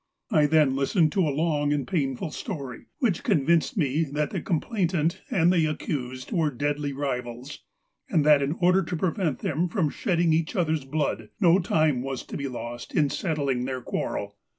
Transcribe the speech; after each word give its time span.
1 0.29 0.47
then 0.47 0.75
listened 0.75 1.11
to 1.11 1.21
a 1.27 1.29
long 1.29 1.71
and 1.71 1.87
painful 1.87 2.31
story, 2.31 2.87
which 2.97 3.21
convinced 3.23 3.77
me 3.77 4.03
that 4.03 4.31
the 4.31 4.41
complainant 4.41 5.21
and 5.29 5.53
the 5.53 5.67
accused 5.67 6.31
were 6.31 6.49
deadly 6.49 6.91
rivals, 6.91 7.59
and 8.09 8.25
that 8.25 8.41
in 8.41 8.53
order 8.53 8.81
to 8.81 8.97
prevent 8.97 9.37
them 9.41 9.69
from 9.69 9.91
shedding 9.91 10.33
each 10.33 10.55
other's 10.55 10.85
blood, 10.85 11.29
no 11.39 11.59
time 11.59 12.01
was 12.01 12.23
to 12.23 12.35
be 12.35 12.47
lost 12.47 12.95
in 12.95 13.11
settling 13.11 13.65
their 13.65 13.79
quarrel. 13.79 14.35